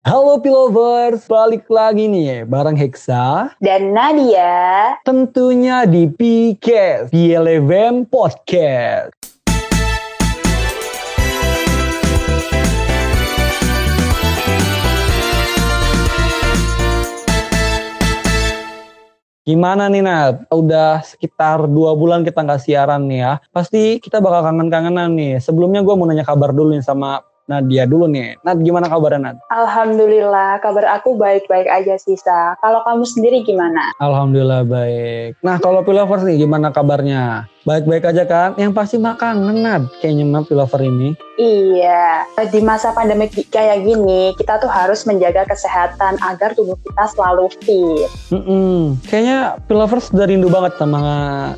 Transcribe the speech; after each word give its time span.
Halo 0.00 0.40
Pilovers, 0.40 1.28
balik 1.28 1.68
lagi 1.68 2.08
nih 2.08 2.48
bareng 2.48 2.72
Hexa 2.72 3.52
dan 3.60 3.92
Nadia. 3.92 4.96
Tentunya 5.04 5.84
di 5.84 6.08
PKS, 6.08 7.12
PLFM 7.12 8.08
Podcast. 8.08 9.12
Gimana 19.44 19.92
nih 19.92 20.00
Nat? 20.00 20.48
Udah 20.48 21.04
sekitar 21.04 21.68
dua 21.68 21.92
bulan 21.92 22.24
kita 22.24 22.40
nggak 22.40 22.64
siaran 22.64 23.04
nih 23.04 23.20
ya. 23.20 23.32
Pasti 23.52 24.00
kita 24.00 24.24
bakal 24.24 24.48
kangen-kangenan 24.48 25.12
nih. 25.12 25.44
Sebelumnya 25.44 25.84
gue 25.84 25.92
mau 25.92 26.08
nanya 26.08 26.24
kabar 26.24 26.56
dulu 26.56 26.72
nih 26.72 26.80
sama 26.80 27.20
Nadia 27.50 27.82
dulu 27.82 28.06
nih. 28.06 28.38
Nat 28.46 28.62
gimana 28.62 28.86
kabarnya 28.86 29.34
Nat? 29.34 29.36
Alhamdulillah 29.50 30.62
kabar 30.62 30.86
aku 30.94 31.18
baik-baik 31.18 31.66
aja 31.66 31.98
Sisa. 31.98 32.54
Kalau 32.62 32.86
kamu 32.86 33.02
sendiri 33.02 33.42
gimana? 33.42 33.90
Alhamdulillah 33.98 34.62
baik. 34.62 35.42
Nah 35.42 35.58
kalau 35.58 35.82
Pilovers 35.82 36.22
nih 36.22 36.46
gimana 36.46 36.70
kabarnya? 36.70 37.50
Baik-baik 37.68 38.08
aja 38.08 38.24
kan? 38.24 38.56
Yang 38.56 38.72
pasti 38.72 38.96
makan 38.96 39.52
Nat 39.60 39.84
kayaknya 40.00 40.24
mah 40.24 40.48
Pilover 40.48 40.80
ini. 40.80 41.12
Iya, 41.40 42.28
di 42.52 42.60
masa 42.60 42.92
pandemi 42.92 43.28
kayak 43.28 43.84
gini, 43.84 44.36
kita 44.36 44.60
tuh 44.60 44.68
harus 44.68 45.08
menjaga 45.08 45.48
kesehatan 45.48 46.20
agar 46.20 46.52
tubuh 46.52 46.76
kita 46.84 47.04
selalu 47.16 47.48
fit. 47.64 48.08
Mm 48.28 48.42
-mm. 48.44 48.76
Kayaknya 49.08 49.38
Pilovers 49.64 50.12
udah 50.12 50.26
rindu 50.28 50.52
banget 50.52 50.76
sama 50.76 51.00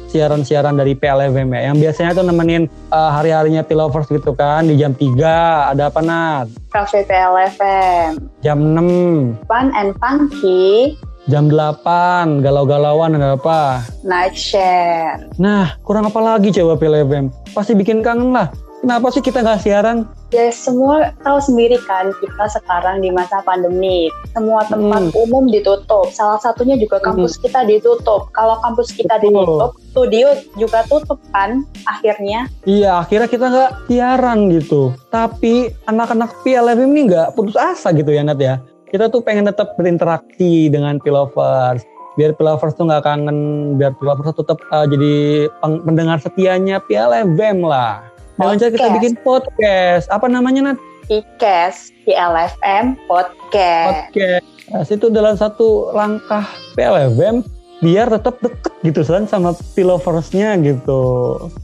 siaran-siaran 0.06 0.78
dari 0.78 0.94
PLFM 0.94 1.50
ya, 1.54 1.60
yang 1.70 1.76
biasanya 1.82 2.14
tuh 2.14 2.26
nemenin 2.26 2.70
uh, 2.94 3.10
hari-harinya 3.10 3.66
Pilovers 3.66 4.06
gitu 4.06 4.34
kan, 4.38 4.70
di 4.70 4.78
jam 4.78 4.94
3, 4.94 5.74
ada 5.74 5.90
apa 5.90 5.98
Nat? 5.98 6.46
Cafe 6.70 7.02
PLFM. 7.02 8.22
Jam 8.42 8.58
6. 8.62 9.50
Fun 9.50 9.74
and 9.74 9.98
funky. 9.98 10.94
Jam 11.30 11.46
8, 11.46 12.42
galau-galauan 12.42 13.14
ada 13.14 13.38
apa? 13.38 13.86
Night 14.02 14.34
share. 14.34 15.30
Nah, 15.38 15.78
kurang 15.86 16.10
apa 16.10 16.18
lagi 16.18 16.50
coba 16.50 16.74
PLFM? 16.74 17.30
Pasti 17.54 17.78
bikin 17.78 18.02
kangen 18.02 18.34
lah 18.34 18.50
Kenapa 18.82 19.14
sih 19.14 19.22
kita 19.22 19.46
nggak 19.46 19.62
siaran? 19.62 20.10
Ya 20.34 20.50
semua 20.50 21.14
tahu 21.22 21.38
sendiri 21.38 21.78
kan 21.86 22.10
kita 22.18 22.50
sekarang 22.50 22.98
di 22.98 23.14
masa 23.14 23.38
pandemi. 23.46 24.10
Semua 24.34 24.66
tempat 24.66 25.14
hmm. 25.14 25.22
umum 25.22 25.46
ditutup. 25.46 26.10
Salah 26.10 26.42
satunya 26.42 26.74
juga 26.74 26.98
hmm. 26.98 27.06
kampus 27.06 27.38
hmm. 27.38 27.42
kita 27.46 27.60
ditutup. 27.70 28.26
Kalau 28.34 28.58
kampus 28.58 28.90
kita 28.90 29.22
Betul. 29.22 29.38
ditutup, 29.38 29.70
studio 29.94 30.26
juga 30.58 30.82
tutup 30.90 31.22
kan 31.30 31.62
akhirnya. 31.86 32.50
Iya 32.66 33.06
akhirnya 33.06 33.30
kita 33.30 33.46
nggak 33.54 33.70
siaran 33.86 34.50
gitu. 34.50 34.90
Tapi 35.14 35.70
anak-anak 35.86 36.42
PLFM 36.42 36.90
ini 36.90 37.00
nggak 37.06 37.38
putus 37.38 37.54
asa 37.54 37.94
gitu 37.94 38.10
ya 38.10 38.26
Nat 38.26 38.42
ya. 38.42 38.58
Kita 38.92 39.08
tuh 39.08 39.24
pengen 39.24 39.48
tetap 39.48 39.72
berinteraksi 39.80 40.68
dengan 40.68 41.00
Pilovers 41.00 41.80
biar 42.20 42.36
Pilovers 42.36 42.76
tuh 42.76 42.84
nggak 42.84 43.08
kangen, 43.08 43.38
biar 43.80 43.96
Pilovers 43.96 44.36
tuh 44.36 44.44
tetap 44.44 44.60
uh, 44.68 44.84
jadi 44.84 45.48
pendengar 45.64 46.20
setianya 46.20 46.76
PLFM 46.84 47.64
lah. 47.64 48.04
Dengan 48.36 48.60
cara 48.60 48.68
kita 48.68 48.88
bikin 49.00 49.14
podcast. 49.24 50.12
Apa 50.12 50.28
namanya, 50.28 50.76
Nat? 50.76 50.78
Podcast, 51.08 51.88
PLFM 52.04 53.00
Podcast. 53.08 54.12
Podcast. 54.12 54.44
Nah, 54.68 54.84
itu 54.84 55.06
dalam 55.08 55.34
satu 55.40 55.92
langkah 55.96 56.44
PLFM 56.76 57.44
biar 57.82 58.06
tetap 58.14 58.38
deket 58.38 58.72
gitu 58.86 59.02
kan 59.02 59.26
sama 59.26 59.58
piloversnya 59.74 60.54
gitu. 60.62 61.02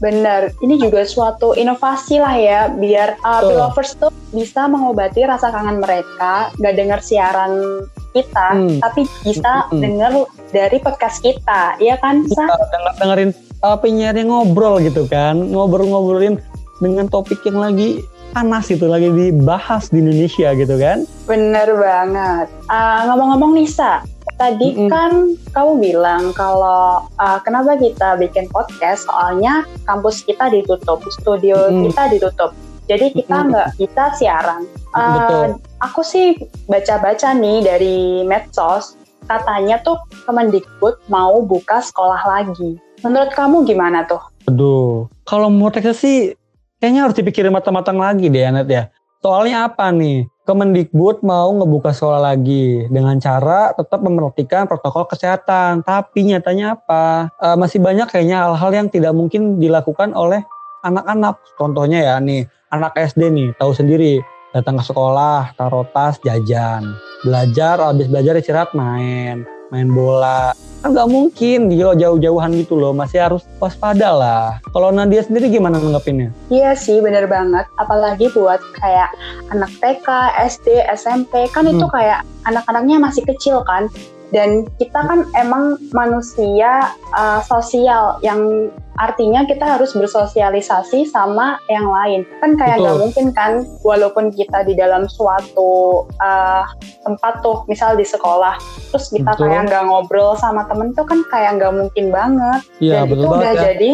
Bener, 0.03 0.51
ini 0.59 0.75
juga 0.75 1.07
suatu 1.07 1.55
inovasi 1.55 2.19
lah 2.19 2.35
ya 2.35 2.61
biar 2.67 3.15
uh, 3.23 3.39
pilovers 3.39 3.95
tuh 3.95 4.11
bisa 4.35 4.67
mengobati 4.67 5.23
rasa 5.23 5.47
kangen 5.49 5.79
mereka, 5.79 6.51
gak 6.59 6.75
dengar 6.75 6.99
siaran 6.99 7.83
kita, 8.11 8.47
hmm. 8.51 8.83
tapi 8.83 9.07
bisa 9.23 9.65
hmm. 9.71 9.79
dengar 9.79 10.11
dari 10.51 10.77
podcast 10.83 11.23
kita, 11.23 11.79
iya 11.79 11.95
kan? 12.03 12.27
Bisa 12.27 12.45
denger, 12.45 12.93
dengerin 12.99 13.31
uh, 13.63 13.79
penyiarnya 13.79 14.27
ngobrol 14.27 14.83
gitu 14.83 15.07
kan, 15.07 15.39
ngobrol-ngobrolin 15.39 16.35
dengan 16.83 17.07
topik 17.07 17.39
yang 17.47 17.59
lagi 17.63 18.03
panas 18.29 18.69
itu 18.69 18.85
lagi 18.85 19.09
dibahas 19.09 19.89
di 19.89 20.03
Indonesia 20.03 20.53
gitu 20.53 20.75
kan? 20.77 21.07
Bener 21.25 21.67
banget. 21.73 22.47
Uh, 22.69 22.99
ngomong-ngomong 23.09 23.57
Nisa, 23.57 24.05
tadi 24.39 24.71
mm 24.71 24.77
-hmm. 24.79 24.89
kan 24.89 25.11
kamu 25.51 25.71
bilang 25.83 26.23
kalau 26.31 27.03
uh, 27.19 27.39
kenapa 27.43 27.75
kita 27.75 28.15
bikin 28.15 28.47
podcast 28.47 29.03
soalnya 29.05 29.67
kampus 29.83 30.23
kita 30.23 30.47
ditutup, 30.47 31.03
studio 31.11 31.67
mm 31.67 31.69
-hmm. 31.69 31.83
kita 31.91 32.03
ditutup. 32.15 32.51
Jadi 32.89 33.13
kita 33.13 33.45
nggak 33.45 33.67
mm 33.69 33.75
-hmm. 33.75 33.81
kita 33.85 34.05
siaran. 34.17 34.63
Uh, 34.95 35.13
Betul. 35.19 35.47
Aku 35.85 36.01
sih 36.01 36.39
baca-baca 36.65 37.35
nih 37.35 37.61
dari 37.61 38.23
medsos 38.25 38.97
katanya 39.29 39.77
tuh 39.85 39.99
Kemendikbud 40.25 41.05
mau 41.11 41.43
buka 41.45 41.83
sekolah 41.83 42.23
lagi. 42.25 42.81
Menurut 43.05 43.29
kamu 43.35 43.67
gimana 43.67 44.07
tuh? 44.09 44.23
Aduh, 44.49 45.05
kalau 45.27 45.53
menurut 45.53 45.77
saya 45.77 45.93
sih 45.93 46.33
kayaknya 46.81 47.05
harus 47.05 47.15
dipikirin 47.19 47.53
matang-matang 47.53 48.01
lagi 48.01 48.31
deh 48.31 48.41
Anet 48.49 48.65
ya. 48.65 48.89
Soalnya 49.21 49.69
apa 49.69 49.91
nih? 49.93 50.25
Kemendikbud 50.49 51.21
mau 51.21 51.53
ngebuka 51.53 51.93
sekolah 51.93 52.33
lagi 52.33 52.89
dengan 52.89 53.21
cara 53.21 53.69
tetap 53.77 54.01
memperhatikan 54.01 54.65
protokol 54.65 55.05
kesehatan. 55.05 55.85
Tapi 55.85 56.25
nyatanya 56.25 56.73
apa? 56.73 57.29
E, 57.37 57.53
masih 57.53 57.77
banyak 57.77 58.09
kayaknya 58.09 58.49
hal-hal 58.49 58.73
yang 58.73 58.89
tidak 58.89 59.13
mungkin 59.13 59.61
dilakukan 59.61 60.09
oleh 60.17 60.41
anak-anak. 60.81 61.37
Contohnya 61.53 62.01
ya 62.01 62.15
nih, 62.17 62.49
anak 62.73 62.97
SD 62.97 63.29
nih 63.29 63.53
tahu 63.61 63.77
sendiri 63.77 64.25
datang 64.49 64.81
ke 64.81 64.89
sekolah, 64.89 65.53
taruh 65.53 65.85
tas, 65.93 66.17
jajan. 66.25 66.97
Belajar, 67.21 67.77
habis 67.85 68.09
belajar 68.09 68.33
istirahat 68.41 68.73
main, 68.73 69.45
main 69.73 69.89
bola. 69.89 70.53
Kan 70.79 70.95
nggak 70.95 71.11
mungkin 71.11 71.67
dia 71.67 71.91
jauh-jauhan 71.91 72.51
gitu 72.55 72.79
loh. 72.79 72.95
Masih 72.95 73.19
harus 73.19 73.43
waspada 73.59 74.09
lah. 74.15 74.45
Kalau 74.71 74.89
Nadia 74.95 75.23
sendiri 75.23 75.51
gimana 75.51 75.77
nanggepinnya? 75.77 76.31
Iya 76.47 76.73
sih 76.77 77.03
bener 77.03 77.27
banget. 77.27 77.67
Apalagi 77.77 78.31
buat 78.31 78.61
kayak 78.79 79.09
anak 79.51 79.71
TK 79.83 80.07
SD 80.47 80.67
SMP 80.95 81.51
kan 81.51 81.67
hmm. 81.67 81.77
itu 81.77 81.85
kayak 81.91 82.23
anak-anaknya 82.47 82.97
masih 83.01 83.23
kecil 83.27 83.61
kan. 83.67 83.91
Dan 84.29 84.69
kita 84.77 84.99
kan 85.09 85.25
emang 85.33 85.81
manusia 85.89 86.93
uh, 87.17 87.41
sosial 87.41 88.21
yang 88.21 88.69
artinya 88.99 89.47
kita 89.47 89.63
harus 89.63 89.95
bersosialisasi 89.95 91.07
sama 91.07 91.55
yang 91.71 91.87
lain 91.87 92.27
kan 92.43 92.59
kayak 92.59 92.83
nggak 92.83 92.99
mungkin 92.99 93.25
kan 93.31 93.63
walaupun 93.79 94.27
kita 94.35 94.67
di 94.67 94.75
dalam 94.75 95.07
suatu 95.07 96.03
uh, 96.19 96.67
tempat 97.07 97.39
tuh 97.39 97.63
misal 97.71 97.95
di 97.95 98.03
sekolah 98.03 98.59
terus 98.91 99.07
kita 99.07 99.39
betul. 99.39 99.47
kayak 99.47 99.71
nggak 99.71 99.83
ngobrol 99.87 100.35
sama 100.35 100.67
temen 100.67 100.91
tuh 100.91 101.07
kan 101.07 101.23
kayak 101.31 101.55
nggak 101.55 101.71
mungkin 101.71 102.05
banget 102.11 102.61
ya, 102.83 103.07
dan 103.07 103.15
itu 103.15 103.23
udah 103.25 103.53
ya. 103.55 103.61
jadi 103.71 103.91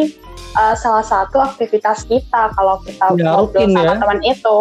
uh, 0.55 0.75
salah 0.75 1.03
satu 1.05 1.37
aktivitas 1.43 2.07
kita 2.07 2.51
kalau 2.55 2.79
kita 2.81 3.13
ya, 3.19 3.35
ngobrol 3.35 3.67
sama 3.67 3.83
ya. 3.83 3.93
teman 3.99 4.19
itu 4.23 4.57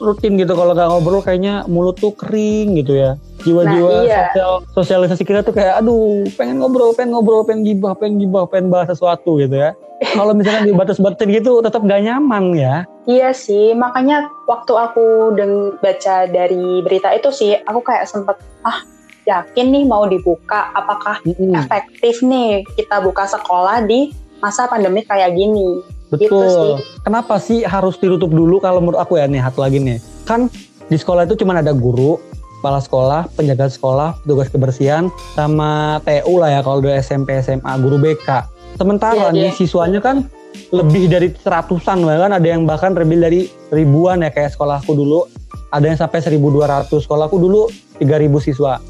rutin 0.00 0.32
gitu 0.40 0.52
kalau 0.56 0.72
nggak 0.72 0.88
ngobrol 0.88 1.22
kayaknya 1.22 1.62
mulut 1.68 1.96
tuh 2.00 2.16
kering 2.16 2.80
gitu 2.80 2.96
ya 2.96 3.20
jiwa-jiwa 3.44 3.90
nah, 3.92 4.02
iya. 4.02 4.22
sosial 4.32 4.52
sosialisasi 4.74 5.22
kita 5.22 5.40
tuh 5.44 5.54
kayak 5.54 5.84
aduh 5.84 6.24
pengen 6.34 6.58
ngobrol 6.58 6.96
pengen 6.96 7.14
ngobrol 7.14 7.44
pengen 7.44 7.62
gibah 7.62 7.92
pengen 7.94 8.18
gibah 8.24 8.48
pengen 8.48 8.72
bahas 8.72 8.90
sesuatu 8.90 9.38
gitu 9.38 9.54
ya 9.54 9.76
kalau 10.12 10.36
misalkan 10.36 10.68
dibatas-batasin 10.68 11.32
gitu 11.40 11.64
tetap 11.64 11.80
gak 11.84 12.02
nyaman 12.04 12.56
ya 12.56 12.84
iya 13.06 13.30
sih 13.32 13.72
makanya 13.76 14.28
waktu 14.48 14.72
aku 14.72 15.36
deng 15.36 15.76
baca 15.80 16.28
dari 16.28 16.80
berita 16.84 17.12
itu 17.12 17.28
sih 17.32 17.56
aku 17.64 17.80
kayak 17.84 18.08
sempet 18.08 18.36
ah 18.64 18.82
yakin 19.26 19.74
nih 19.74 19.84
mau 19.84 20.06
dibuka 20.06 20.70
apakah 20.72 21.18
mm 21.26 21.34
-hmm. 21.34 21.52
efektif 21.58 22.22
nih 22.22 22.62
kita 22.78 23.02
buka 23.02 23.26
sekolah 23.26 23.82
di 23.84 24.14
masa 24.46 24.70
pandemi 24.70 25.02
kayak 25.02 25.34
gini 25.34 25.82
betul 26.06 26.22
gitu 26.22 26.38
sih. 26.46 27.02
kenapa 27.02 27.34
sih 27.42 27.66
harus 27.66 27.98
ditutup 27.98 28.30
dulu 28.30 28.62
kalau 28.62 28.78
menurut 28.78 29.02
aku 29.02 29.18
ya 29.18 29.26
nih 29.26 29.42
satu 29.42 29.66
lagi 29.66 29.82
nih 29.82 29.98
kan 30.22 30.46
di 30.86 30.94
sekolah 30.94 31.26
itu 31.26 31.34
cuma 31.42 31.58
ada 31.58 31.74
guru 31.74 32.22
kepala 32.66 32.80
sekolah, 32.82 33.22
penjaga 33.36 33.70
sekolah, 33.70 34.18
petugas 34.24 34.48
kebersihan, 34.50 35.06
sama 35.38 36.02
TU 36.02 36.40
lah 36.40 36.50
ya 36.50 36.60
kalau 36.66 36.82
udah 36.82 36.98
SMP, 36.98 37.38
SMA, 37.38 37.72
guru 37.78 38.00
BK. 38.00 38.42
Sementara 38.74 39.30
yeah, 39.30 39.30
nih 39.30 39.46
yeah. 39.46 39.54
siswanya 39.54 40.00
kan 40.02 40.26
lebih 40.74 41.06
dari 41.06 41.30
seratusan 41.30 42.02
bahkan 42.02 42.32
ada 42.34 42.42
yang 42.42 42.66
bahkan 42.66 42.90
lebih 42.96 43.22
dari 43.22 43.40
ribuan 43.70 44.24
ya 44.24 44.34
kayak 44.34 44.50
sekolahku 44.56 44.98
dulu. 44.98 45.30
Ada 45.70 45.94
yang 45.94 45.98
sampai 46.00 46.18
1200. 46.26 46.90
Sekolahku 46.90 47.36
dulu 47.38 47.70
3000 48.02 48.34
siswa. 48.42 48.82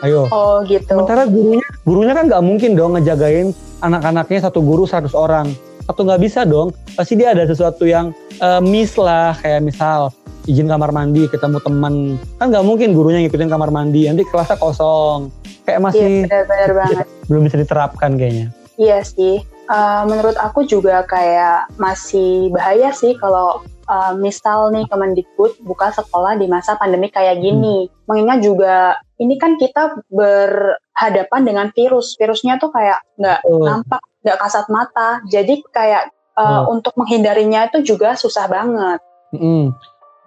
Ayo. 0.00 0.30
Oh 0.32 0.62
gitu. 0.64 0.88
Sementara 0.88 1.28
gurunya, 1.28 1.68
gurunya 1.84 2.14
kan 2.16 2.32
nggak 2.32 2.44
mungkin 2.48 2.70
dong 2.78 2.96
ngejagain 2.96 3.50
anak-anaknya 3.84 4.48
satu 4.50 4.62
guru 4.64 4.84
100 4.84 5.12
orang. 5.14 5.48
Atau 5.88 6.04
nggak 6.04 6.20
bisa 6.20 6.44
dong. 6.44 6.76
Pasti 6.94 7.16
dia 7.16 7.32
ada 7.32 7.48
sesuatu 7.48 7.88
yang 7.88 8.12
uh, 8.42 8.60
miss 8.60 8.94
lah. 9.00 9.32
Kayak 9.40 9.64
misal 9.64 10.12
izin 10.48 10.64
kamar 10.64 10.90
mandi 10.96 11.28
ketemu 11.28 11.60
teman 11.60 12.16
kan 12.40 12.48
nggak 12.48 12.64
mungkin 12.64 12.96
gurunya 12.96 13.20
ngikutin 13.20 13.52
kamar 13.52 13.68
mandi 13.68 14.08
nanti 14.08 14.24
kelasnya 14.24 14.56
kosong 14.56 15.28
kayak 15.68 15.80
masih 15.84 16.00
iya, 16.00 16.24
benar-benar 16.24 16.72
banget 16.72 17.06
belum 17.28 17.42
bisa 17.44 17.56
diterapkan 17.60 18.10
kayaknya 18.16 18.46
iya 18.80 19.04
sih 19.04 19.44
uh, 19.68 20.08
menurut 20.08 20.40
aku 20.40 20.64
juga 20.64 21.04
kayak 21.04 21.68
masih 21.76 22.48
bahaya 22.48 22.88
sih 22.96 23.12
kalau 23.20 23.60
uh, 23.88 24.12
misal 24.14 24.68
nih 24.70 24.84
Kemendikbud 24.86 25.64
buka 25.64 25.90
sekolah 25.90 26.36
di 26.36 26.46
masa 26.46 26.76
pandemi 26.76 27.08
kayak 27.08 27.40
gini. 27.40 27.88
Hmm. 27.88 27.92
Mengingat 28.06 28.38
juga 28.44 29.00
ini 29.18 29.40
kan 29.40 29.56
kita 29.56 30.04
berhadapan 30.12 31.42
dengan 31.42 31.66
virus. 31.72 32.14
Virusnya 32.20 32.60
tuh 32.60 32.70
kayak 32.70 33.00
nggak 33.18 33.40
oh. 33.48 33.64
nampak, 33.64 34.00
nggak 34.22 34.38
kasat 34.38 34.66
mata. 34.68 35.24
Jadi 35.26 35.64
kayak 35.72 36.12
uh, 36.36 36.68
oh. 36.68 36.76
untuk 36.76 36.94
menghindarinya 36.94 37.66
itu 37.72 37.82
juga 37.96 38.14
susah 38.14 38.46
banget. 38.46 39.00
Hmm. 39.34 39.72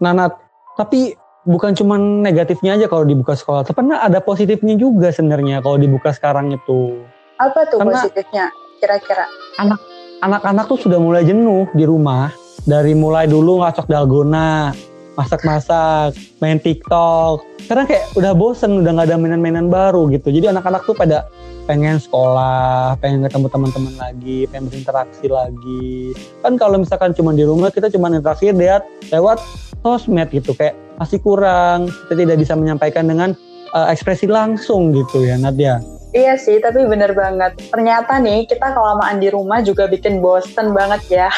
Nah, 0.01 0.33
tapi 0.75 1.13
bukan 1.45 1.77
cuma 1.77 1.97
negatifnya 1.97 2.77
aja 2.77 2.85
kalau 2.89 3.05
dibuka 3.05 3.37
sekolah, 3.37 3.65
tapi 3.65 3.81
ada 3.93 4.21
positifnya 4.21 4.77
juga 4.77 5.13
sebenarnya 5.13 5.61
kalau 5.61 5.77
dibuka 5.77 6.13
sekarang 6.13 6.53
itu. 6.53 7.01
Apa 7.41 7.65
tuh 7.69 7.81
Karena 7.81 7.97
positifnya 7.97 8.45
kira-kira? 8.77 9.25
Anak 9.57 9.81
anak-anak 10.21 10.65
tuh 10.69 10.77
sudah 10.77 11.01
mulai 11.01 11.25
jenuh 11.25 11.65
di 11.73 11.81
rumah 11.85 12.29
dari 12.65 12.93
mulai 12.93 13.25
dulu 13.25 13.61
ngacok 13.61 13.87
dalgona, 13.89 14.75
masak-masak, 15.17 16.15
main 16.39 16.57
TikTok. 16.57 17.43
Karena 17.67 17.83
kayak 17.87 18.05
udah 18.17 18.33
bosen, 18.35 18.83
udah 18.83 18.91
gak 19.01 19.07
ada 19.11 19.17
mainan-mainan 19.17 19.71
baru 19.71 20.09
gitu. 20.11 20.33
Jadi 20.33 20.51
anak-anak 20.51 20.83
tuh 20.83 20.95
pada 20.97 21.29
pengen 21.69 22.01
sekolah, 22.01 22.97
pengen 22.99 23.23
ketemu 23.29 23.47
teman-teman 23.47 23.93
lagi, 23.95 24.49
pengen 24.49 24.67
berinteraksi 24.67 25.27
lagi. 25.29 26.11
Kan 26.41 26.57
kalau 26.57 26.81
misalkan 26.81 27.13
cuma 27.15 27.31
di 27.31 27.45
rumah 27.45 27.69
kita 27.69 27.87
cuma 27.93 28.11
interaksi 28.11 28.49
lihat 28.51 28.83
lewat 29.13 29.39
sosmed 29.81 30.29
gitu 30.33 30.51
kayak 30.57 30.75
masih 30.97 31.21
kurang, 31.21 31.89
kita 32.09 32.13
tidak 32.27 32.37
bisa 32.41 32.53
menyampaikan 32.57 33.05
dengan 33.07 33.33
uh, 33.73 33.87
ekspresi 33.89 34.29
langsung 34.29 34.93
gitu 34.93 35.25
ya 35.25 35.37
Nadia. 35.37 35.81
Iya 36.11 36.35
sih, 36.35 36.59
tapi 36.59 36.83
bener 36.83 37.15
banget. 37.15 37.55
Ternyata 37.71 38.19
nih 38.19 38.43
kita 38.43 38.75
kelamaan 38.75 39.23
di 39.23 39.31
rumah 39.31 39.63
juga 39.63 39.87
bikin 39.87 40.19
bosen 40.19 40.75
banget 40.75 41.01
ya. 41.07 41.29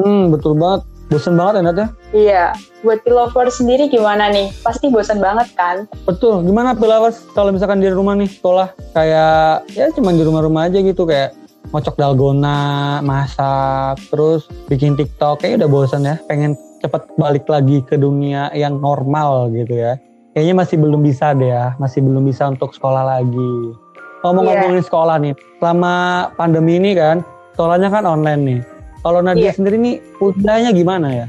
Hmm, 0.00 0.32
betul 0.32 0.56
banget. 0.56 0.88
Bosen 1.12 1.36
banget 1.36 1.60
ya, 1.60 1.60
Nat 1.60 1.76
ya? 1.76 1.88
Iya. 2.16 2.44
Buat 2.80 3.04
pilover 3.04 3.52
sendiri 3.52 3.92
gimana 3.92 4.32
nih? 4.32 4.48
Pasti 4.64 4.88
bosen 4.88 5.20
banget 5.20 5.52
kan? 5.52 5.84
Betul. 6.08 6.40
Gimana 6.40 6.72
pilover 6.72 7.12
kalau 7.36 7.52
misalkan 7.52 7.84
di 7.84 7.92
rumah 7.92 8.16
nih 8.16 8.32
sekolah? 8.32 8.72
Kayak 8.96 9.68
ya 9.76 9.92
cuma 9.92 10.16
di 10.16 10.24
rumah-rumah 10.24 10.72
aja 10.72 10.80
gitu 10.80 11.04
kayak 11.04 11.36
ngocok 11.68 12.00
dalgona, 12.00 13.04
masak, 13.04 14.00
terus 14.08 14.48
bikin 14.72 14.96
TikTok. 14.96 15.44
Kayaknya 15.44 15.68
udah 15.68 15.68
bosan 15.68 16.08
ya. 16.08 16.16
Pengen 16.32 16.56
cepet 16.80 17.04
balik 17.20 17.44
lagi 17.44 17.84
ke 17.84 18.00
dunia 18.00 18.48
yang 18.56 18.80
normal 18.80 19.52
gitu 19.52 19.76
ya. 19.76 20.00
Kayaknya 20.32 20.54
masih 20.64 20.76
belum 20.80 21.04
bisa 21.04 21.36
deh 21.36 21.52
ya. 21.52 21.76
Masih 21.76 22.00
belum 22.00 22.24
bisa 22.24 22.48
untuk 22.48 22.72
sekolah 22.72 23.04
lagi. 23.04 23.76
Ngomong-ngomongin 24.22 24.78
yeah. 24.78 24.86
sekolah 24.86 25.16
nih, 25.18 25.34
selama 25.58 25.94
pandemi 26.38 26.78
ini 26.78 26.94
kan, 26.94 27.26
sekolahnya 27.54 27.90
kan 27.90 28.06
online 28.06 28.42
nih. 28.46 28.60
Kalau 29.02 29.18
Nadia 29.18 29.50
yeah. 29.50 29.54
sendiri 29.54 29.76
nih, 29.82 29.98
kuliahnya 30.22 30.70
gimana 30.70 31.08
ya? 31.10 31.26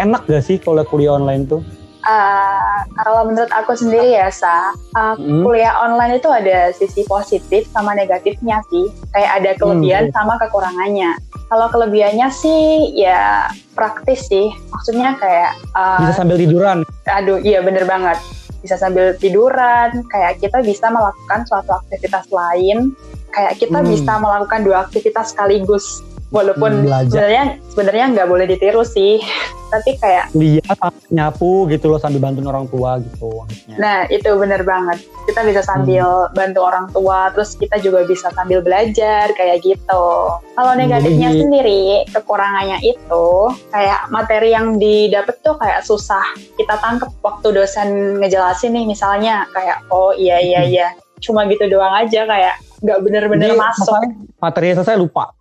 Enak 0.00 0.24
gak 0.24 0.40
sih 0.40 0.56
kalau 0.56 0.80
kuliah 0.88 1.20
online 1.20 1.44
tuh? 1.44 1.60
Uh, 2.02 2.82
kalau 2.98 3.30
menurut 3.30 3.52
aku 3.54 3.78
sendiri 3.78 4.16
ya, 4.16 4.26
Sa, 4.32 4.74
uh, 4.96 5.14
hmm. 5.14 5.44
kuliah 5.46 5.76
online 5.86 6.18
itu 6.18 6.26
ada 6.32 6.72
sisi 6.74 7.06
positif 7.06 7.68
sama 7.70 7.92
negatifnya 7.94 8.58
sih. 8.72 8.90
Kayak 9.12 9.30
ada 9.38 9.50
kelebihan 9.60 10.04
hmm. 10.08 10.16
sama 10.16 10.34
kekurangannya. 10.40 11.14
Kalau 11.52 11.68
kelebihannya 11.68 12.32
sih 12.32 12.96
ya 12.96 13.46
praktis 13.76 14.26
sih. 14.26 14.50
Maksudnya 14.72 15.20
kayak 15.20 15.52
uh, 15.76 16.00
bisa 16.00 16.16
sambil 16.16 16.40
tiduran. 16.40 16.82
Aduh, 17.06 17.38
iya 17.44 17.60
bener 17.60 17.84
banget 17.84 18.18
bisa 18.62 18.78
sambil 18.78 19.18
tiduran, 19.18 20.06
kayak 20.06 20.38
kita 20.38 20.62
bisa 20.62 20.86
melakukan 20.88 21.42
suatu 21.50 21.74
aktivitas 21.82 22.30
lain, 22.30 22.94
kayak 23.34 23.58
kita 23.58 23.82
hmm. 23.82 23.88
bisa 23.90 24.12
melakukan 24.22 24.60
dua 24.62 24.86
aktivitas 24.86 25.34
sekaligus 25.34 26.06
walaupun 26.32 26.88
sebenarnya 27.06 27.60
sebenarnya 27.70 28.04
nggak 28.16 28.28
boleh 28.28 28.46
ditiru 28.48 28.82
sih. 28.82 29.20
Tapi 29.72 29.96
kayak 29.96 30.36
lihat 30.36 30.76
nyapu 31.08 31.64
gitu 31.72 31.88
loh 31.88 31.96
sambil 31.96 32.20
bantu 32.20 32.44
orang 32.44 32.68
tua 32.68 33.00
gitu 33.00 33.48
nah 33.80 34.04
itu 34.12 34.28
bener 34.36 34.60
banget. 34.68 35.00
Kita 35.24 35.40
bisa 35.48 35.64
sambil 35.64 36.28
hmm. 36.28 36.36
bantu 36.36 36.60
orang 36.60 36.86
tua 36.92 37.32
terus 37.32 37.56
kita 37.56 37.80
juga 37.80 38.04
bisa 38.04 38.28
sambil 38.36 38.60
belajar 38.60 39.32
kayak 39.32 39.64
gitu. 39.64 40.04
Kalau 40.28 40.72
negatifnya 40.76 41.32
Jadi, 41.32 41.40
sendiri 41.40 41.82
kekurangannya 42.12 42.84
itu 42.84 43.26
kayak 43.72 44.12
materi 44.12 44.52
yang 44.52 44.76
didapat 44.76 45.40
tuh 45.40 45.56
kayak 45.56 45.80
susah 45.88 46.24
kita 46.60 46.76
tangkep 46.76 47.08
waktu 47.24 47.48
dosen 47.56 48.20
ngejelasin 48.20 48.76
nih 48.76 48.84
misalnya 48.84 49.48
kayak 49.56 49.88
oh 49.88 50.12
iya 50.12 50.36
iya 50.36 50.60
hmm. 50.68 50.72
iya. 50.76 50.88
Cuma 51.24 51.48
gitu 51.48 51.64
doang 51.72 51.96
aja 51.96 52.28
kayak 52.28 52.60
nggak 52.84 52.98
bener-bener 53.00 53.56
masuk. 53.56 53.96
materinya 54.36 54.84
selesai 54.84 55.00
lupa 55.00 55.32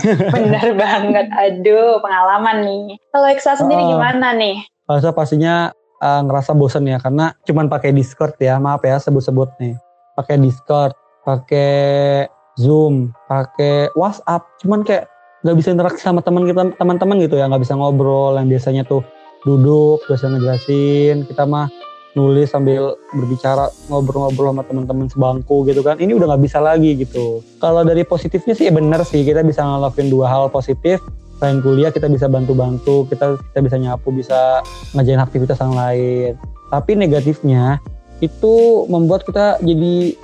Bener 0.34 0.68
banget. 0.76 1.26
Aduh, 1.32 2.00
pengalaman 2.00 2.56
nih. 2.64 2.84
Kalau 3.12 3.26
Eksa 3.28 3.52
sendiri 3.58 3.82
uh, 3.84 3.88
gimana 3.96 4.32
nih? 4.36 4.62
Kalau 4.88 4.98
saya 5.00 5.14
pastinya 5.14 5.54
uh, 6.00 6.20
ngerasa 6.24 6.56
bosen 6.56 6.88
ya 6.88 6.98
karena 6.98 7.36
cuman 7.44 7.66
pakai 7.68 7.92
Discord 7.92 8.36
ya. 8.40 8.56
Maaf 8.56 8.82
ya 8.82 8.96
sebut-sebut 8.98 9.52
nih. 9.60 9.74
Pakai 10.16 10.36
Discord, 10.40 10.92
pakai 11.24 12.26
Zoom, 12.56 13.12
pakai 13.28 13.92
WhatsApp. 13.96 14.44
Cuman 14.60 14.84
kayak 14.84 15.08
nggak 15.42 15.56
bisa 15.58 15.68
interaksi 15.74 16.02
sama 16.06 16.22
teman 16.22 16.46
kita 16.46 16.62
teman-teman 16.78 17.18
gitu 17.18 17.34
ya 17.34 17.50
nggak 17.50 17.66
bisa 17.66 17.74
ngobrol 17.74 18.38
yang 18.38 18.46
biasanya 18.46 18.86
tuh 18.86 19.02
duduk 19.42 19.98
biasa 20.06 20.30
ngejelasin 20.30 21.26
kita 21.26 21.42
mah 21.42 21.66
nulis 22.12 22.52
sambil 22.52 22.92
berbicara 23.16 23.72
ngobrol-ngobrol 23.88 24.52
sama 24.52 24.62
teman-teman 24.68 25.06
sebangku 25.08 25.64
gitu 25.64 25.80
kan. 25.80 25.96
Ini 25.96 26.12
udah 26.12 26.36
nggak 26.36 26.42
bisa 26.44 26.60
lagi 26.60 26.96
gitu. 27.00 27.40
Kalau 27.56 27.80
dari 27.82 28.04
positifnya 28.04 28.52
sih 28.52 28.68
ya 28.68 28.72
bener 28.74 29.00
sih. 29.08 29.24
Kita 29.24 29.40
bisa 29.40 29.64
ngelakuin 29.64 30.12
dua 30.12 30.28
hal 30.28 30.52
positif. 30.52 31.00
Selain 31.40 31.58
kuliah 31.64 31.88
kita 31.88 32.06
bisa 32.12 32.28
bantu-bantu. 32.28 33.08
Kita 33.08 33.40
kita 33.40 33.60
bisa 33.64 33.76
nyapu 33.80 34.12
bisa 34.12 34.60
ngajain 34.92 35.22
aktivitas 35.24 35.58
yang 35.58 35.74
lain. 35.74 36.32
Tapi 36.68 36.92
negatifnya 36.96 37.80
itu 38.20 38.86
membuat 38.86 39.24
kita 39.24 39.58
jadi 39.64 40.16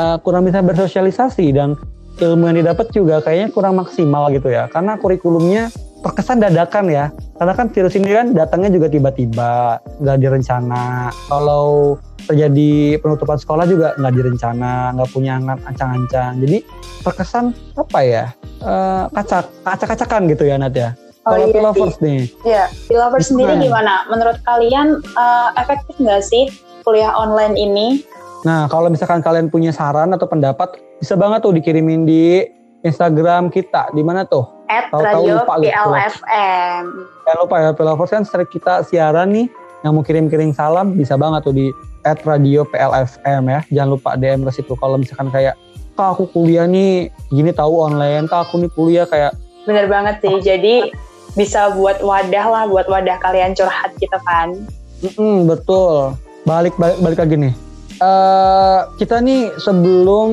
uh, 0.00 0.16
kurang 0.24 0.48
bisa 0.48 0.64
bersosialisasi. 0.64 1.52
Dan 1.52 1.76
ilmu 2.14 2.46
yang 2.46 2.56
didapat 2.64 2.88
juga 2.94 3.20
kayaknya 3.20 3.52
kurang 3.52 3.76
maksimal 3.76 4.32
gitu 4.32 4.48
ya. 4.48 4.64
Karena 4.72 4.96
kurikulumnya 4.96 5.68
terkesan 6.04 6.44
dadakan 6.44 6.84
ya 6.92 7.08
karena 7.40 7.52
kan 7.56 7.66
virus 7.72 7.96
ini 7.96 8.12
kan 8.12 8.36
datangnya 8.36 8.76
juga 8.76 8.92
tiba-tiba 8.92 9.80
nggak 10.04 10.18
direncana 10.20 11.08
kalau 11.32 11.96
terjadi 12.28 13.00
penutupan 13.00 13.40
sekolah 13.40 13.64
juga 13.64 13.96
nggak 13.96 14.12
direncana 14.12 14.92
nggak 14.92 15.10
punya 15.16 15.40
ancang-ancang 15.40 16.36
jadi 16.44 16.60
terkesan 17.00 17.56
apa 17.80 18.00
ya 18.04 18.24
uh, 18.60 19.08
kacak 19.16 19.48
kacak-kacakan 19.64 20.28
gitu 20.28 20.44
ya 20.44 20.60
Nat 20.60 20.76
ya 20.76 20.92
Oh, 21.24 21.32
Kalau 21.32 21.48
iya 21.48 21.60
lovers 21.64 21.96
nih. 22.04 22.28
Iya, 22.44 22.64
lovers 22.92 23.32
sendiri 23.32 23.56
gimana? 23.56 24.04
Menurut 24.12 24.44
kalian 24.44 25.00
uh, 25.16 25.56
efektif 25.56 25.96
nggak 25.96 26.20
sih 26.20 26.52
kuliah 26.84 27.16
online 27.16 27.56
ini? 27.56 28.04
Nah, 28.44 28.68
kalau 28.68 28.92
misalkan 28.92 29.24
kalian 29.24 29.48
punya 29.48 29.72
saran 29.72 30.12
atau 30.12 30.28
pendapat, 30.28 30.76
bisa 31.00 31.16
banget 31.16 31.40
tuh 31.48 31.56
dikirimin 31.56 32.04
di 32.04 32.44
Instagram 32.84 33.48
kita. 33.48 33.88
Di 33.96 34.04
mana 34.04 34.28
tuh? 34.28 34.53
At 34.68 34.88
Tau 34.88 35.04
-tau 35.04 35.20
Radio 35.20 35.34
lupa, 35.44 35.54
PLFM. 35.60 36.84
Jangan 37.24 37.38
lupa 37.44 37.56
ya, 37.60 37.70
PLFM 37.76 38.08
kan 38.08 38.22
sering 38.24 38.50
kita 38.50 38.72
siaran 38.88 39.28
nih. 39.32 39.46
Yang 39.84 39.92
mau 39.92 40.04
kirim-kirim 40.04 40.50
salam 40.56 40.96
bisa 40.96 41.20
banget 41.20 41.44
tuh 41.44 41.52
di 41.52 41.68
at 42.08 42.24
Radio 42.24 42.64
PLFM 42.64 43.42
ya. 43.52 43.60
Jangan 43.68 43.90
lupa 43.92 44.10
DM 44.16 44.40
ke 44.48 44.52
situ. 44.56 44.72
Kalau 44.80 44.96
misalkan 44.96 45.28
kayak, 45.28 45.60
kak 45.92 46.08
aku 46.16 46.24
kuliah 46.32 46.64
nih 46.64 47.12
gini 47.28 47.52
tahu 47.52 47.84
online, 47.84 48.24
kak 48.24 48.48
aku 48.48 48.64
nih 48.64 48.70
kuliah 48.72 49.04
kayak. 49.04 49.36
Bener 49.68 49.84
banget 49.84 50.24
sih. 50.24 50.36
Jadi 50.40 50.88
bisa 51.36 51.76
buat 51.76 52.00
wadah 52.00 52.46
lah, 52.48 52.64
buat 52.64 52.88
wadah 52.88 53.20
kalian 53.20 53.52
curhat 53.52 53.92
gitu 54.00 54.16
kan. 54.24 54.56
Mm 55.04 55.12
-mm, 55.12 55.36
betul. 55.44 56.16
Balik 56.48 56.72
balik 56.80 56.96
balik 57.04 57.18
lagi 57.20 57.36
nih. 57.36 57.54
Uh, 58.00 58.88
kita 58.96 59.20
nih 59.20 59.52
sebelum 59.60 60.30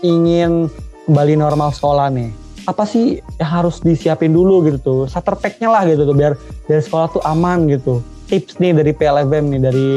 ingin 0.00 0.72
kembali 1.04 1.38
normal 1.38 1.70
sekolah 1.70 2.10
nih 2.10 2.39
apa 2.68 2.84
sih 2.84 3.20
yang 3.40 3.50
harus 3.50 3.80
disiapin 3.80 4.32
dulu 4.32 4.64
gitu 4.68 4.78
tuh 4.80 5.00
starter 5.08 5.36
packnya 5.36 5.68
lah 5.72 5.82
gitu 5.88 6.04
tuh 6.04 6.16
biar 6.16 6.36
dari 6.68 6.82
sekolah 6.82 7.06
tuh 7.12 7.22
aman 7.24 7.68
gitu. 7.68 8.04
Tips 8.30 8.62
nih 8.62 8.70
dari 8.70 8.94
PLFM 8.94 9.44
nih 9.50 9.60
dari 9.60 9.90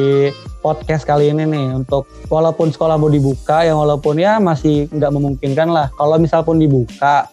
podcast 0.65 1.05
kali 1.05 1.29
ini 1.29 1.45
nih 1.45 1.85
untuk 1.85 2.09
walaupun 2.33 2.73
sekolah 2.73 2.97
mau 2.97 3.11
dibuka 3.11 3.61
yang 3.61 3.77
walaupun 3.77 4.17
ya 4.17 4.41
masih 4.41 4.89
nggak 4.89 5.11
memungkinkan 5.13 5.69
lah. 5.69 5.93
Kalau 5.93 6.17
misal 6.17 6.41
pun 6.41 6.57
dibuka 6.57 7.29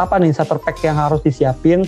apa 0.00 0.14
nih 0.18 0.34
starter 0.34 0.58
pack 0.58 0.82
yang 0.82 0.98
harus 0.98 1.22
disiapin? 1.22 1.86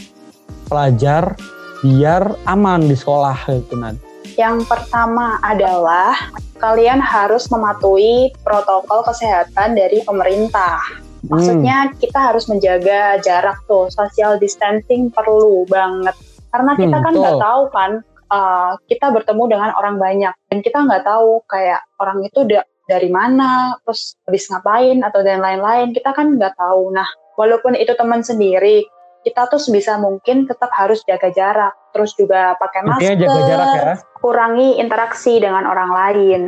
Pelajar 0.65 1.37
biar 1.85 2.33
aman 2.49 2.89
di 2.89 2.97
sekolah 2.97 3.37
gitu 3.53 3.77
nanti 3.77 4.15
yang 4.35 4.67
pertama 4.67 5.39
adalah 5.45 6.17
kalian 6.59 6.99
harus 6.99 7.47
mematuhi 7.53 8.35
protokol 8.43 9.07
kesehatan 9.07 9.79
dari 9.79 10.03
pemerintah 10.03 11.04
Maksudnya 11.29 11.89
hmm. 11.89 11.95
kita 12.01 12.21
harus 12.33 12.45
menjaga 12.51 13.17
jarak 13.25 13.59
tuh, 13.65 13.89
social 13.89 14.37
distancing 14.37 15.09
perlu 15.09 15.65
banget. 15.69 16.15
Karena 16.53 16.73
kita 16.79 16.97
hmm, 17.01 17.05
kan 17.05 17.13
nggak 17.17 17.41
tahu 17.41 17.63
kan, 17.73 17.91
uh, 18.31 18.73
kita 18.87 19.07
bertemu 19.11 19.45
dengan 19.51 19.71
orang 19.75 19.97
banyak 19.97 20.35
dan 20.51 20.59
kita 20.63 20.79
nggak 20.85 21.03
tahu 21.03 21.43
kayak 21.51 21.83
orang 21.99 22.23
itu 22.23 22.47
da 22.47 22.63
dari 22.85 23.09
mana, 23.09 23.81
terus 23.81 24.13
habis 24.29 24.45
ngapain 24.53 25.01
atau 25.01 25.25
dan 25.25 25.41
lain-lain. 25.41 25.97
Kita 25.97 26.13
kan 26.13 26.37
nggak 26.37 26.53
tahu. 26.61 26.93
Nah, 26.93 27.09
walaupun 27.41 27.73
itu 27.81 27.97
teman 27.97 28.21
sendiri, 28.21 28.85
kita 29.25 29.49
tuh 29.49 29.57
sebisa 29.57 29.97
mungkin 29.97 30.45
tetap 30.45 30.69
harus 30.77 31.01
jaga 31.09 31.33
jarak, 31.33 31.73
terus 31.97 32.13
juga 32.13 32.53
pakai 32.61 32.85
masker, 32.85 33.17
jaga 33.17 33.41
jarak 33.49 33.69
ya. 33.73 33.95
kurangi 34.21 34.77
interaksi 34.77 35.41
dengan 35.41 35.65
orang 35.65 35.91
lain. 35.91 36.41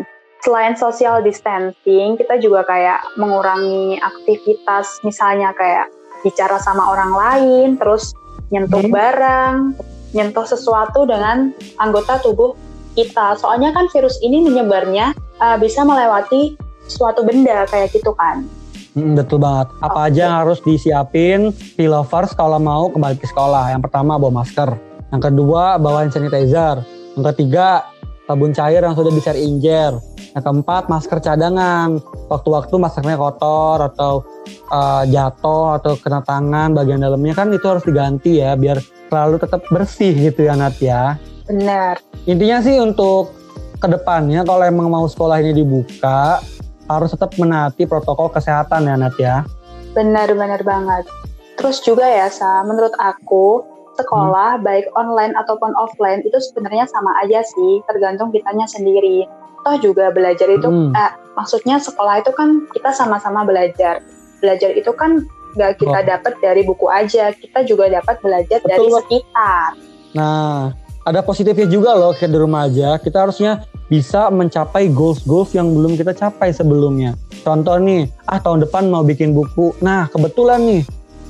Selain 0.46 0.78
social 0.78 1.26
distancing, 1.26 2.14
kita 2.14 2.38
juga 2.38 2.62
kayak 2.62 3.18
mengurangi 3.18 3.98
aktivitas, 3.98 5.02
misalnya 5.02 5.50
kayak 5.58 5.90
bicara 6.22 6.54
sama 6.62 6.86
orang 6.86 7.10
lain, 7.10 7.68
terus 7.74 8.14
nyentuh 8.54 8.78
hmm. 8.78 8.94
barang, 8.94 9.74
nyentuh 10.14 10.46
sesuatu 10.46 11.02
dengan 11.02 11.50
anggota 11.82 12.22
tubuh 12.22 12.54
kita. 12.94 13.34
Soalnya 13.42 13.74
kan 13.74 13.90
virus 13.90 14.22
ini 14.22 14.38
menyebarnya 14.38 15.18
uh, 15.42 15.58
bisa 15.58 15.82
melewati 15.82 16.54
suatu 16.86 17.26
benda 17.26 17.66
kayak 17.66 17.90
gitu 17.90 18.14
kan. 18.14 18.46
Hmm, 18.94 19.18
betul 19.18 19.42
banget. 19.42 19.74
Apa 19.82 20.06
okay. 20.06 20.14
aja 20.14 20.20
yang 20.30 20.36
harus 20.46 20.62
disiapin 20.62 21.50
pilovers 21.74 22.38
kalau 22.38 22.62
mau 22.62 22.86
kembali 22.86 23.18
ke 23.18 23.26
sekolah? 23.26 23.74
Yang 23.74 23.90
pertama 23.90 24.14
bawa 24.14 24.46
masker. 24.46 24.78
Yang 25.10 25.22
kedua 25.26 25.74
bawa 25.82 26.06
hand 26.06 26.14
sanitizer. 26.14 26.86
Yang 27.18 27.34
ketiga 27.34 27.95
sabun 28.26 28.50
cair 28.52 28.82
yang 28.82 28.98
sudah 28.98 29.12
bisa 29.14 29.32
injer. 29.32 29.94
Yang 30.34 30.44
keempat 30.44 30.90
masker 30.90 31.18
cadangan. 31.22 32.02
Waktu-waktu 32.26 32.74
maskernya 32.76 33.16
kotor 33.16 33.78
atau 33.86 34.26
uh, 34.74 35.02
jatuh 35.06 35.78
atau 35.80 35.94
kena 35.96 36.20
tangan 36.26 36.74
bagian 36.74 37.00
dalamnya 37.00 37.32
kan 37.38 37.48
itu 37.54 37.64
harus 37.64 37.86
diganti 37.86 38.42
ya 38.42 38.58
biar 38.58 38.82
selalu 39.06 39.38
tetap 39.38 39.62
bersih 39.70 40.12
gitu 40.12 40.50
ya 40.50 40.58
Nat 40.58 40.76
ya. 40.82 41.14
Benar. 41.46 42.02
Intinya 42.26 42.58
sih 42.58 42.82
untuk 42.82 43.30
ke 43.78 43.86
depannya 43.86 44.42
kalau 44.42 44.66
emang 44.66 44.90
mau 44.90 45.06
sekolah 45.06 45.38
ini 45.38 45.62
dibuka 45.62 46.42
harus 46.90 47.14
tetap 47.14 47.34
menaati 47.38 47.86
protokol 47.86 48.26
kesehatan 48.34 48.90
ya 48.90 48.94
Nat 48.98 49.16
ya. 49.16 49.36
Benar-benar 49.94 50.60
banget. 50.66 51.06
Terus 51.56 51.80
juga 51.80 52.04
ya 52.04 52.28
Sa, 52.28 52.60
menurut 52.68 52.92
aku 53.00 53.64
sekolah 53.96 54.60
hmm. 54.60 54.64
baik 54.64 54.86
online 54.94 55.32
ataupun 55.34 55.72
offline 55.80 56.22
itu 56.22 56.36
sebenarnya 56.38 56.84
sama 56.92 57.16
aja 57.24 57.40
sih, 57.42 57.80
tergantung 57.88 58.30
kitanya 58.30 58.68
sendiri. 58.68 59.24
Toh 59.66 59.76
juga 59.82 60.14
belajar 60.14 60.46
itu, 60.46 60.68
hmm. 60.68 60.94
eh, 60.94 61.12
maksudnya 61.34 61.80
sekolah 61.82 62.22
itu 62.22 62.30
kan 62.36 62.68
kita 62.70 62.94
sama-sama 62.94 63.42
belajar. 63.42 64.04
Belajar 64.38 64.70
itu 64.76 64.92
kan 64.94 65.24
gak 65.56 65.80
kita 65.80 65.98
oh. 66.00 66.06
dapat 66.06 66.32
dari 66.38 66.62
buku 66.62 66.86
aja, 66.86 67.32
kita 67.32 67.64
juga 67.64 67.88
dapat 67.88 68.20
belajar 68.20 68.60
Betul. 68.62 68.70
dari 68.70 68.88
sekitar. 68.92 69.68
Nah, 70.14 70.76
ada 71.06 71.20
positifnya 71.24 71.66
juga 71.66 71.96
loh 71.96 72.12
kayak 72.12 72.30
di 72.30 72.38
rumah 72.38 72.68
aja. 72.68 73.00
Kita 73.00 73.26
harusnya 73.26 73.64
bisa 73.86 74.26
mencapai 74.28 74.90
goals-goals 74.90 75.54
yang 75.54 75.70
belum 75.70 75.94
kita 75.94 76.12
capai 76.12 76.50
sebelumnya. 76.50 77.14
Contoh 77.46 77.78
nih, 77.78 78.10
ah 78.26 78.42
tahun 78.42 78.66
depan 78.66 78.90
mau 78.90 79.06
bikin 79.06 79.30
buku. 79.30 79.70
Nah, 79.78 80.10
kebetulan 80.10 80.62
nih 80.66 80.82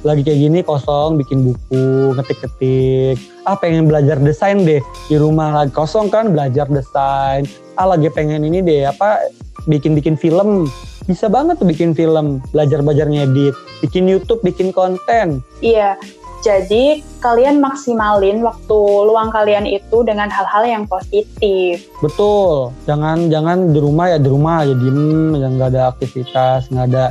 lagi 0.05 0.27
kayak 0.27 0.41
gini 0.43 0.59
kosong 0.61 1.17
bikin 1.17 1.47
buku, 1.47 2.17
ngetik-ngetik. 2.19 3.17
Ah 3.49 3.57
pengen 3.57 3.89
belajar 3.89 4.21
desain 4.21 4.67
deh 4.67 4.83
di 5.09 5.17
rumah 5.17 5.53
lagi 5.63 5.73
kosong 5.73 6.13
kan 6.13 6.35
belajar 6.35 6.69
desain. 6.69 7.47
Ah 7.79 7.89
lagi 7.89 8.11
pengen 8.13 8.45
ini 8.45 8.61
deh 8.61 8.89
apa 8.89 9.31
bikin-bikin 9.71 10.19
film. 10.19 10.69
Bisa 11.07 11.31
banget 11.31 11.63
tuh 11.63 11.71
bikin 11.71 11.95
film, 11.95 12.43
belajar-belajar 12.51 13.07
ngedit, 13.07 13.55
bikin 13.79 14.11
YouTube, 14.11 14.43
bikin 14.43 14.75
konten. 14.75 15.39
Iya, 15.63 15.95
jadi 16.43 17.03
kalian 17.23 17.63
maksimalin 17.63 18.43
waktu 18.43 18.79
luang 19.07 19.31
kalian 19.31 19.71
itu 19.71 20.03
dengan 20.03 20.31
hal-hal 20.31 20.67
yang 20.67 20.85
positif. 20.87 21.87
Betul. 22.03 22.75
Jangan 22.91 23.31
jangan 23.31 23.71
di 23.71 23.79
rumah 23.79 24.15
ya 24.15 24.19
di 24.19 24.29
rumah 24.31 24.67
aja 24.67 24.75
diem, 24.75 25.35
yang 25.39 25.59
nggak 25.59 25.79
ada 25.79 25.95
aktivitas, 25.95 26.71
nggak 26.75 26.87
ada 26.91 27.05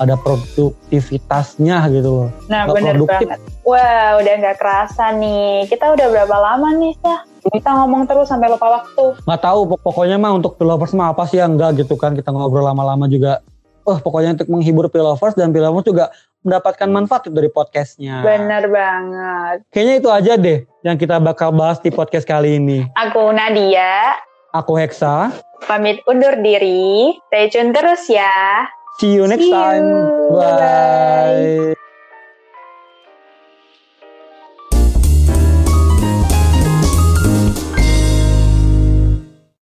ada 0.00 0.14
produktivitasnya 0.16 1.76
gitu 1.92 2.10
loh. 2.24 2.28
Nah 2.48 2.68
bener 2.70 2.96
produktif. 2.96 3.28
banget. 3.28 3.40
Wah 3.66 4.20
udah 4.20 4.34
nggak 4.38 4.56
kerasa 4.56 5.12
nih. 5.16 5.66
Kita 5.68 5.92
udah 5.92 6.06
berapa 6.08 6.36
lama 6.36 6.68
nih 6.78 6.92
sah? 7.00 7.20
Kita 7.42 7.70
ngomong 7.82 8.06
terus 8.06 8.30
sampai 8.30 8.48
lupa 8.48 8.80
waktu. 8.80 9.18
Nggak 9.26 9.42
tahu 9.42 9.60
pokoknya 9.82 10.16
mah 10.16 10.32
untuk 10.38 10.56
pilovers 10.56 10.94
mah 10.94 11.10
apa 11.10 11.26
sih 11.26 11.42
yang 11.42 11.58
enggak 11.58 11.82
gitu 11.82 11.98
kan 11.98 12.14
kita 12.14 12.30
ngobrol 12.30 12.64
lama-lama 12.64 13.10
juga. 13.10 13.42
Oh 13.82 13.98
pokoknya 13.98 14.38
untuk 14.38 14.48
menghibur 14.48 14.86
pilovers 14.86 15.34
dan 15.34 15.50
pilovers 15.50 15.82
juga 15.82 16.14
mendapatkan 16.46 16.88
manfaat 16.90 17.26
dari 17.30 17.50
podcastnya. 17.50 18.22
Bener 18.22 18.70
banget. 18.70 19.56
Kayaknya 19.70 19.94
itu 19.98 20.08
aja 20.10 20.32
deh 20.38 20.58
yang 20.86 20.96
kita 20.98 21.18
bakal 21.22 21.54
bahas 21.54 21.78
di 21.82 21.90
podcast 21.90 22.26
kali 22.26 22.58
ini. 22.58 22.86
Aku 22.98 23.30
Nadia. 23.34 24.18
Aku 24.52 24.76
Hexa. 24.76 25.32
Pamit 25.64 26.02
undur 26.04 26.34
diri. 26.42 27.14
Stay 27.30 27.48
tune 27.48 27.70
terus 27.72 28.10
ya. 28.10 28.66
See 28.98 29.12
you 29.14 29.26
next 29.26 29.42
See 29.44 29.50
time. 29.50 29.84
You. 29.84 30.28
Bye. 30.30 31.56
Bye. 31.58 31.74